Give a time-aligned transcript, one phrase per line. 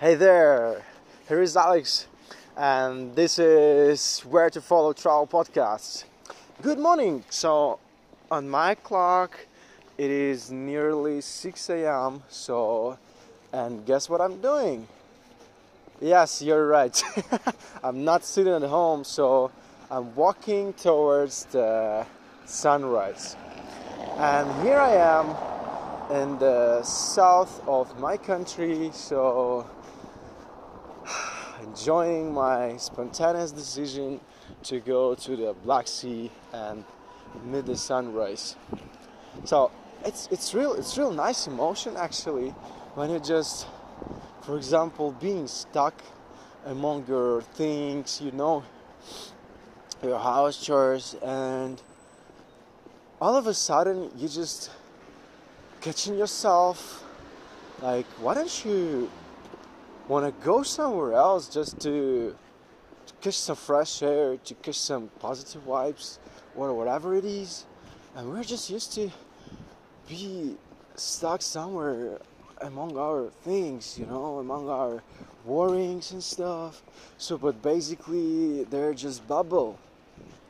[0.00, 0.84] Hey there,
[1.26, 2.06] here is Alex,
[2.56, 6.04] and this is Where to Follow Travel Podcast.
[6.62, 7.24] Good morning.
[7.30, 7.80] So,
[8.30, 9.36] on my clock,
[9.96, 12.22] it is nearly 6 a.m.
[12.28, 12.96] So,
[13.52, 14.86] and guess what I'm doing?
[16.00, 17.02] Yes, you're right.
[17.82, 19.50] I'm not sitting at home, so
[19.90, 22.06] I'm walking towards the
[22.44, 23.34] sunrise.
[24.16, 29.66] And here I am in the south of my country, so
[31.68, 34.20] enjoying my spontaneous decision
[34.62, 36.84] to go to the Black Sea and
[37.44, 38.56] meet the sunrise.
[39.44, 39.70] So
[40.04, 42.50] it's it's real it's real nice emotion actually
[42.94, 43.66] when you just
[44.42, 45.94] for example being stuck
[46.66, 48.62] among your things, you know,
[50.02, 51.82] your house chores and
[53.20, 54.70] all of a sudden you just
[55.80, 57.04] catching yourself
[57.82, 59.10] like why don't you
[60.08, 62.34] want to go somewhere else just to,
[63.06, 66.18] to catch some fresh air to catch some positive vibes
[66.56, 67.66] or whatever it is.
[68.16, 69.10] And we're just used to
[70.08, 70.56] be
[70.94, 72.18] stuck somewhere
[72.62, 75.02] among our things you know among our
[75.44, 76.82] worries and stuff.
[77.18, 79.78] So but basically they're just bubble.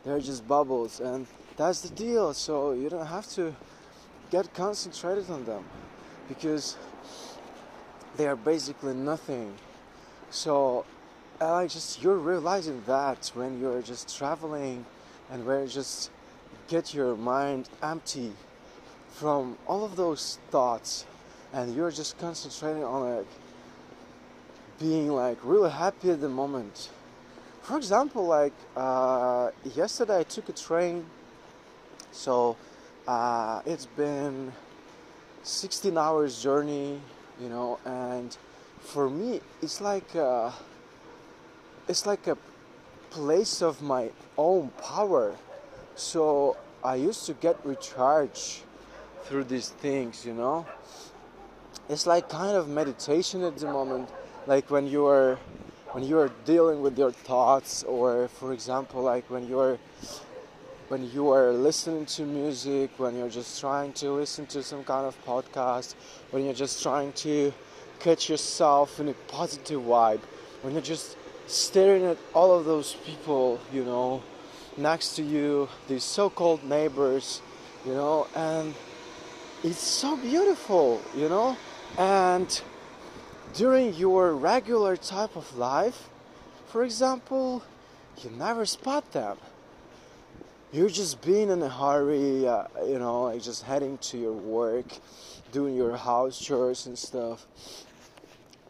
[0.04, 2.32] They're just bubbles and that's the deal.
[2.32, 3.54] So you don't have to
[4.30, 5.64] get concentrated on them
[6.28, 6.76] because
[8.18, 9.54] they are basically nothing.
[10.30, 10.84] So
[11.40, 14.84] like just you're realizing that when you're just traveling
[15.30, 16.10] and where you just
[16.66, 18.32] get your mind empty
[19.12, 21.06] from all of those thoughts
[21.52, 23.26] and you're just concentrating on like
[24.80, 26.90] being like really happy at the moment.
[27.62, 31.06] For example like uh, yesterday i took a train.
[32.10, 32.56] So
[33.06, 34.52] uh, it's been
[35.44, 37.00] 16 hours journey,
[37.40, 38.36] you know, and
[38.80, 40.52] for me it's like a,
[41.88, 42.36] it's like a
[43.10, 45.34] place of my own power.
[45.96, 48.62] So I used to get recharged
[49.24, 50.66] through these things, you know.
[51.88, 54.08] It's like kind of meditation at the moment,
[54.46, 55.38] like when you are
[55.92, 59.78] when you are dealing with your thoughts, or for example, like when you are
[60.88, 65.06] when you are listening to music, when you're just trying to listen to some kind
[65.06, 65.94] of podcast,
[66.30, 67.52] when you're just trying to
[68.00, 70.20] catch yourself in a positive vibe,
[70.62, 71.16] when you're just
[71.46, 74.22] staring at all of those people, you know,
[74.78, 77.42] next to you, these so called neighbors,
[77.84, 78.74] you know, and
[79.62, 81.54] it's so beautiful, you know,
[81.98, 82.62] and
[83.52, 86.08] during your regular type of life,
[86.66, 87.62] for example,
[88.22, 89.36] you never spot them
[90.72, 94.86] you're just being in a hurry, uh, you know, like just heading to your work,
[95.50, 97.46] doing your house chores and stuff,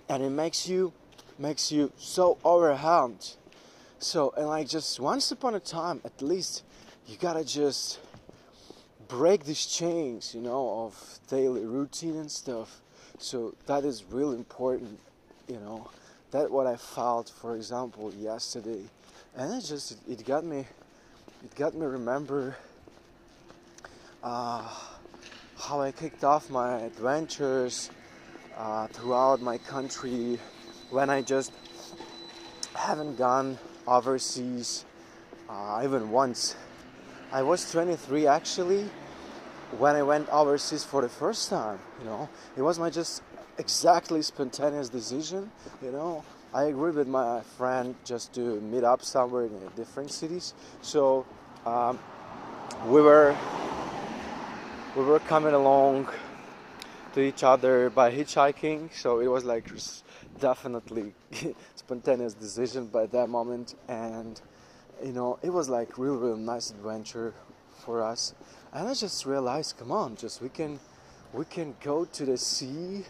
[0.09, 0.93] and it makes you
[1.39, 3.35] makes you so overwhelmed.
[3.99, 6.63] So and like just once upon a time, at least
[7.07, 7.99] you gotta just
[9.09, 12.81] break these chains, you know, of daily routine and stuff.
[13.19, 15.01] So that is really important,
[15.49, 15.91] you know.
[16.31, 18.83] That what I felt, for example, yesterday,
[19.35, 20.67] and it just it got me
[21.45, 22.57] it got me remember
[24.23, 24.69] uh,
[25.59, 27.91] how I kicked off my adventures
[28.57, 30.39] uh, throughout my country
[30.91, 31.53] when I just
[32.75, 34.85] haven't gone overseas
[35.49, 36.57] uh, even once.
[37.31, 38.89] I was 23 actually
[39.79, 41.79] when I went overseas for the first time.
[42.01, 43.23] You know, it was my just
[43.59, 45.51] exactly spontaneous decision.
[45.83, 50.55] You know, I agreed with my friend just to meet up somewhere in different cities.
[50.81, 51.27] So
[51.67, 51.99] um,
[52.87, 53.37] we were
[54.97, 56.09] we were coming along
[57.13, 58.95] to each other by hitchhiking.
[58.95, 59.71] So it was like
[60.41, 61.13] definitely
[61.75, 64.41] spontaneous decision by that moment, and
[65.05, 67.35] you know it was like real, real nice adventure
[67.85, 68.35] for us.
[68.73, 70.81] And I just realized, come on, just we can
[71.35, 73.05] we can go to the sea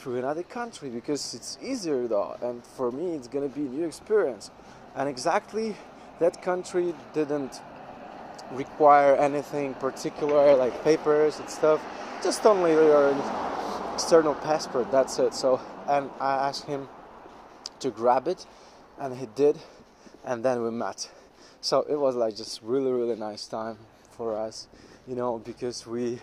[0.00, 2.34] through another country because it's easier though.
[2.40, 4.50] And for me it's gonna be a new experience.
[4.96, 5.76] And exactly
[6.20, 7.60] that country didn't
[8.52, 11.82] require anything particular like papers and stuff.
[12.22, 13.14] Just only your
[13.92, 15.34] external passport that's it.
[15.34, 16.88] So and i asked him
[17.80, 18.46] to grab it
[18.98, 19.58] and he did
[20.24, 21.10] and then we met.
[21.60, 23.76] So it was like just really really nice time
[24.16, 24.66] for us
[25.06, 26.18] you know because we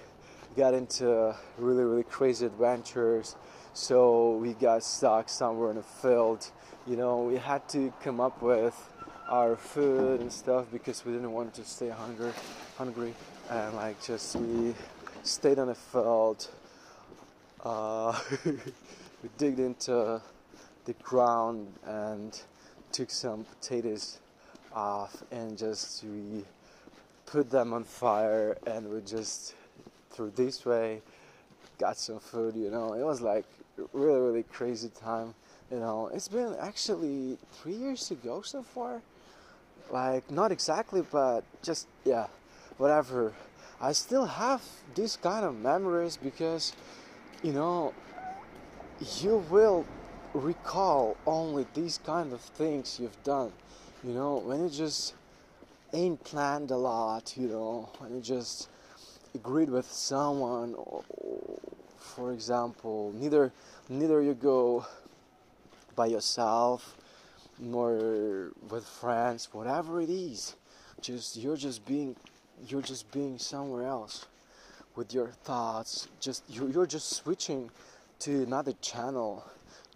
[0.56, 3.36] got into really really crazy adventures
[3.78, 6.50] so we got stuck somewhere in a field.
[6.88, 8.76] You know we had to come up with
[9.30, 12.32] our food and stuff because we didn't want to stay hungry
[12.76, 13.14] hungry.
[13.52, 14.74] And like just we
[15.22, 16.48] stayed on a field.
[17.64, 20.22] Uh, we digged into
[20.86, 22.42] the ground and
[22.92, 24.18] took some potatoes
[24.74, 26.44] off and just we
[27.28, 29.54] put them on fire and we just
[30.10, 31.00] through this way
[31.78, 32.94] got some food you know.
[32.94, 33.46] It was like
[33.94, 35.34] really really crazy time
[35.72, 36.10] you know.
[36.14, 39.02] It's been actually three years ago so far.
[39.92, 42.28] Like not exactly but just yeah
[42.78, 43.34] whatever.
[43.80, 44.62] I still have
[44.96, 46.74] these kind of memories because
[47.44, 47.94] you know
[49.22, 49.86] you will
[50.34, 53.52] recall only these kind of things you've done
[54.04, 55.14] you know when you just
[55.94, 58.70] ain't planned a lot you know when you just
[59.34, 61.04] agreed with someone or,
[62.18, 63.52] for example neither
[63.90, 64.84] neither you go
[65.96, 66.98] by yourself
[67.60, 70.56] nor with friends whatever it is.
[71.00, 72.16] Just you're just being
[72.68, 74.26] you're just being somewhere else
[74.96, 76.08] with your thoughts.
[76.20, 77.70] Just you're just switching
[78.20, 79.46] to another channel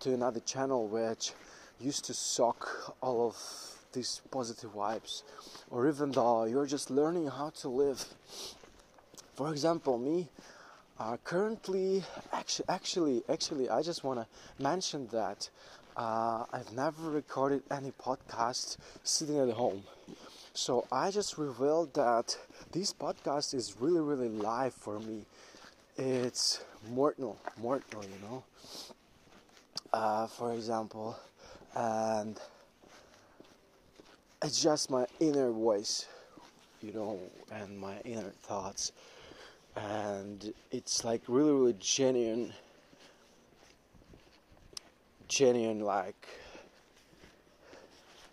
[0.02, 1.34] to another channel which
[1.80, 3.36] used to suck all of
[3.94, 5.24] these positive vibes.
[5.72, 8.06] Or even though you're just learning how to live.
[9.34, 10.30] For example me
[11.02, 15.50] uh, currently actually actually actually i just want to mention that
[15.98, 19.84] uh, i've never recorded any podcast sitting at home.
[20.54, 22.38] So i just revealed that
[22.72, 25.26] this podcast is really really live for me.
[25.98, 28.44] It's mortal mortal you know?
[29.94, 31.18] Uh, for example,
[31.76, 32.40] and
[34.44, 36.08] it's just my inner voice,
[36.82, 37.20] you know,
[37.52, 38.92] and my inner thoughts,
[39.76, 42.54] and it's like really, really genuine,
[45.28, 46.28] genuine, like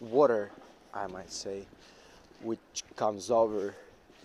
[0.00, 0.50] water,
[0.92, 1.66] I might say,
[2.42, 3.74] which comes over,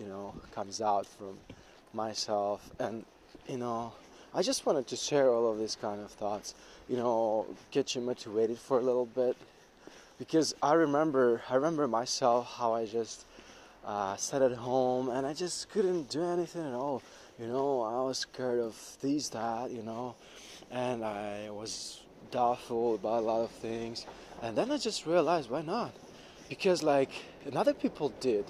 [0.00, 1.38] you know, comes out from
[1.92, 3.04] myself, and
[3.48, 3.92] you know
[4.36, 6.54] I just wanted to share all of these kind of thoughts,
[6.88, 9.36] you know, get you motivated for a little bit,
[10.18, 13.26] because I remember, I remember myself how I just
[13.84, 17.02] uh, sat at home and I just couldn't do anything at all.
[17.38, 20.14] You know, I was scared of these, that, you know,
[20.70, 22.00] and I was
[22.30, 24.06] doubtful about a lot of things.
[24.42, 25.92] And then I just realized, why not?
[26.48, 27.10] Because like
[27.54, 28.44] other people did,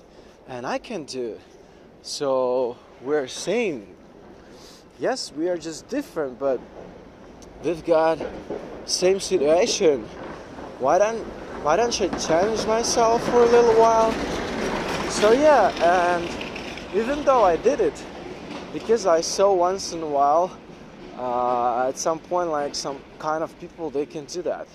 [0.49, 1.39] and I can do.
[2.03, 3.95] So we're saying
[4.99, 6.61] yes, we are just different, but
[7.63, 8.19] we've got
[8.87, 10.05] same situation.
[10.79, 11.21] Why don't
[11.63, 14.13] why don't I challenge myself for a little while?
[15.15, 16.29] So yeah, and
[16.93, 18.05] even though I did it,
[18.73, 20.59] because I saw once in a while,
[21.17, 24.67] uh, at some point, like some kind of people, they can do that,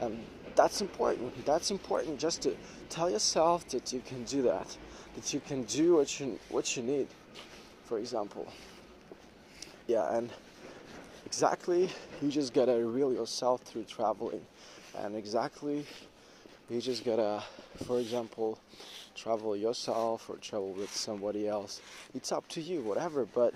[0.00, 0.24] and
[0.54, 1.44] that's important.
[1.44, 2.56] That's important just to
[2.88, 4.78] tell yourself that you can do that,
[5.16, 7.08] that you can do what you what you need.
[7.84, 8.46] For example
[9.88, 10.30] yeah, and
[11.26, 11.88] exactly
[12.20, 14.42] you just gotta reveal yourself through traveling,
[14.98, 15.84] and exactly
[16.70, 17.42] you just gotta,
[17.86, 18.60] for example,
[19.18, 21.80] travel yourself or travel with somebody else.
[22.14, 23.26] It's up to you, whatever.
[23.26, 23.52] But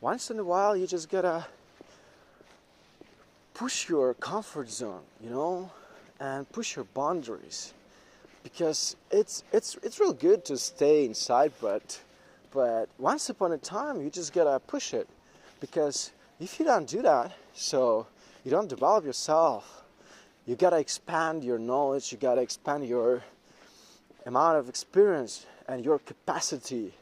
[0.00, 1.46] once in a while, you just gotta
[3.52, 5.70] push your comfort zone, you know,
[6.20, 7.74] and push your boundaries
[8.42, 12.00] because it's it's it's real good to stay inside, but
[12.50, 15.06] but once upon a time, you just gotta push it
[15.60, 18.06] because if you don't do that, so
[18.44, 19.84] you don't develop yourself,
[20.46, 23.22] you gotta expand your knowledge, you gotta expand your
[24.26, 26.92] amount of experience and your capacity,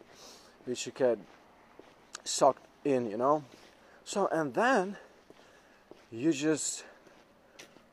[0.65, 1.19] which you could
[2.25, 3.43] suck in, you know.
[4.05, 4.97] So, and then
[6.11, 6.85] you just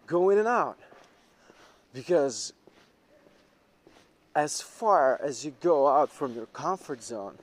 [0.08, 0.77] go in and out
[1.94, 2.53] because
[4.36, 7.38] as far as you go out from your comfort zone,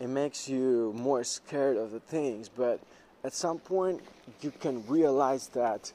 [0.00, 2.80] it makes you more scared of the things but
[3.22, 4.00] at some point
[4.42, 5.92] you can realize that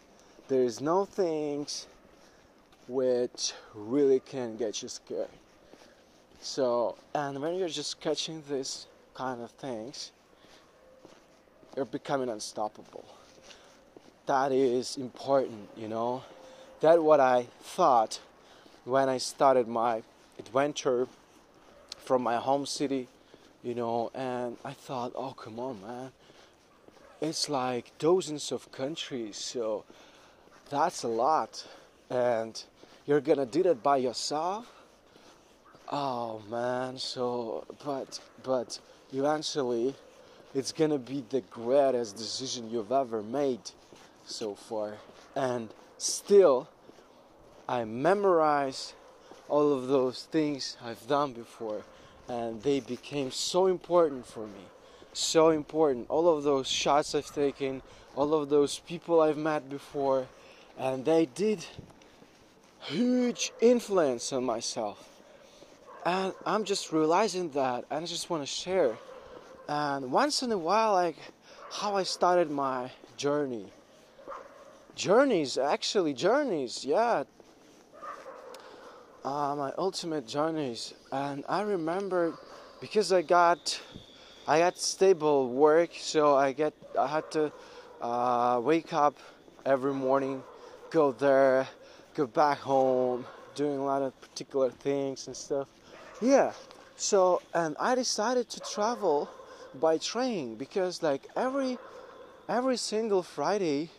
[0.48, 1.86] there is no things
[2.90, 5.28] which really can get you scared
[6.42, 10.12] so and when you're just catching these kind of things
[11.76, 13.06] you're becoming unstoppable
[14.26, 16.22] that is important you know
[16.82, 18.20] that what i thought
[18.84, 20.04] when i started my
[20.38, 21.08] adventure
[22.00, 23.08] from my home city
[23.64, 26.12] you know, and I thought, oh, come on, man.
[27.22, 29.84] It's like dozens of countries, so
[30.70, 31.66] that's a lot.
[32.10, 32.64] And
[33.10, 34.72] you're gonna do that by yourself?
[35.92, 38.80] Oh, man, so, but, but
[39.12, 39.96] eventually
[40.54, 43.72] it's gonna be the greatest decision you've ever made
[44.26, 44.94] so far.
[45.36, 46.70] And still,
[47.68, 48.94] I memorize
[49.48, 51.82] all of those things I've done before
[52.28, 54.66] and they became so important for me
[55.14, 57.82] so important all of those shots i've taken
[58.16, 60.28] all of those people i've met before
[60.78, 61.66] and they did
[62.82, 65.10] huge influence on myself.
[66.06, 68.98] And I'm just realizing that, and I just want to share.
[69.68, 71.18] And once in a while, like
[71.72, 73.68] how I started my journey.
[74.96, 77.24] Journeys, actually, journeys, yeah.
[79.24, 82.38] Uh, my ultimate journeys, and I remember
[82.80, 83.80] because I got,
[84.48, 87.52] I got stable work, so I get, I had to
[88.02, 89.18] uh, wake up
[89.66, 90.42] every morning,
[90.90, 91.68] go there,
[92.16, 93.26] go back home,
[93.56, 95.68] doing a lot of particular things and stuff.
[96.22, 96.54] Yeah.
[96.96, 99.30] So and I decided to travel
[99.80, 101.78] by train because like every
[102.48, 103.90] every single Friday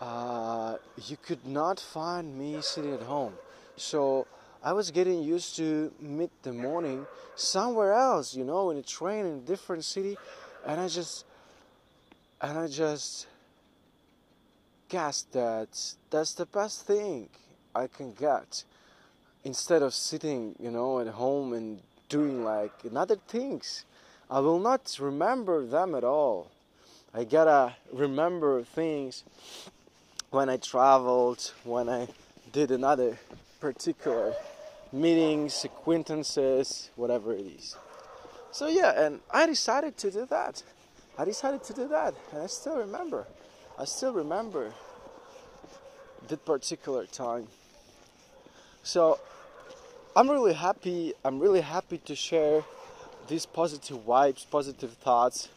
[0.00, 0.76] uh,
[1.06, 3.34] you could not find me sitting at home.
[3.76, 4.26] So
[4.62, 9.26] I was getting used to meet the morning somewhere else, you know, in a train
[9.26, 10.18] in a different city,
[10.66, 11.24] and I just
[12.40, 13.26] and I just
[14.92, 17.26] guess that that's the best thing
[17.74, 18.62] I can get
[19.42, 21.80] instead of sitting, you know, at home and
[22.10, 23.86] doing like other things.
[24.30, 26.50] I will not remember them at all.
[27.14, 29.24] I gotta remember things
[30.30, 32.08] when I traveled, when I
[32.52, 33.16] did another
[33.60, 34.34] particular
[34.92, 37.76] meetings, acquaintances, whatever it is.
[38.50, 40.62] So yeah, and I decided to do that.
[41.16, 43.26] I decided to do that, and I still remember.
[43.82, 44.72] I still remember
[46.28, 47.48] that particular time.
[48.84, 49.18] So
[50.14, 51.14] I'm really happy.
[51.24, 52.62] I'm really happy to share
[53.26, 55.48] these positive vibes, positive thoughts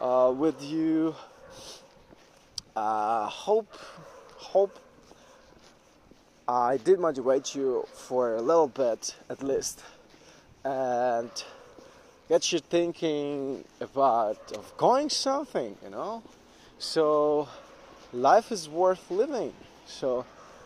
[0.00, 1.14] uh, with you.
[2.74, 3.76] Uh, hope,
[4.36, 4.78] hope
[6.48, 9.82] I did motivate you for a little bit at least,
[10.64, 11.30] and
[12.30, 16.22] get you thinking about of going something, you know.
[16.78, 17.48] So
[18.16, 19.52] life is worth living.
[19.86, 20.24] So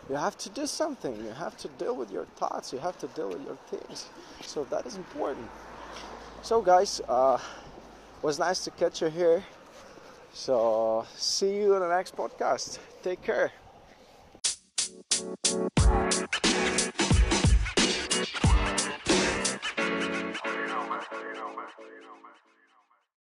[0.09, 1.15] you have to do something.
[1.15, 2.73] You have to deal with your thoughts.
[2.73, 4.09] You have to deal with your things.
[4.41, 5.49] So that is important.
[6.41, 7.37] So guys, uh,
[8.21, 9.43] was nice to catch you here.
[10.33, 12.79] So see you in the next podcast.
[13.03, 13.51] Take care.